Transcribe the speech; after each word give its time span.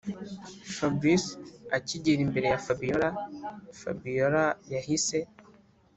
fabric 0.75 1.23
akigera 1.77 2.21
imbere 2.25 2.45
ya 2.51 2.59
fabiora, 2.65 3.09
fabiora 3.79 4.45
yahise 4.73 5.17